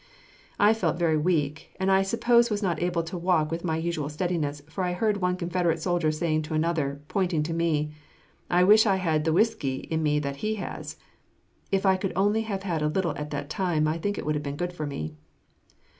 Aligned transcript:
I 0.57 0.73
felt 0.73 0.97
very 0.97 1.15
weak, 1.19 1.75
and 1.79 1.91
I 1.91 2.01
suppose 2.01 2.49
was 2.49 2.63
not 2.63 2.81
able 2.81 3.03
to 3.03 3.17
walk 3.19 3.51
with 3.51 3.63
my 3.63 3.77
usual 3.77 4.09
steadiness, 4.09 4.59
for 4.67 4.83
I 4.83 4.93
heard 4.93 5.17
one 5.17 5.35
Confederate 5.37 5.79
soldier 5.79 6.11
say 6.11 6.41
to 6.41 6.55
another, 6.55 7.01
pointing 7.07 7.43
to 7.43 7.53
me, 7.53 7.91
"I 8.49 8.63
wish 8.63 8.87
I 8.87 8.95
had 8.95 9.25
the 9.25 9.31
whiskey 9.33 9.75
in 9.91 10.01
me 10.01 10.17
that 10.17 10.37
he 10.37 10.55
has." 10.55 10.97
If 11.71 11.85
I 11.85 11.99
only 12.15 12.41
could 12.41 12.47
have 12.47 12.63
had 12.63 12.81
a 12.81 12.87
little 12.87 13.15
at 13.15 13.29
that 13.29 13.47
time, 13.51 13.87
I 13.87 13.99
think 13.99 14.17
it 14.17 14.25
would 14.25 14.33
have 14.33 14.43
been 14.43 14.57
good 14.57 14.73
for 14.73 14.87
me. 14.87 15.13